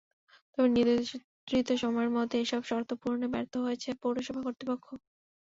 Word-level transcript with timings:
তবে 0.51 0.67
নির্ধারিত 0.69 1.69
সময়ের 1.83 2.11
মধ্যে 2.17 2.37
এসব 2.39 2.61
শর্ত 2.69 2.89
পূরণে 3.01 3.27
ব্যর্থ 3.33 3.53
হয়েছে 3.65 3.89
পৌরসভা 4.01 4.41
কর্তৃপক্ষ। 4.45 4.87